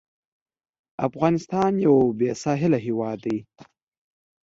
[1.07, 3.37] افغانستان یو بېساحله هېواد دی.